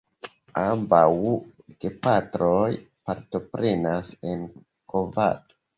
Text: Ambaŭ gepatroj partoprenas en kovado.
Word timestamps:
Ambaŭ 0.61 1.01
gepatroj 1.85 2.65
partoprenas 3.11 4.13
en 4.35 4.53
kovado. 4.95 5.61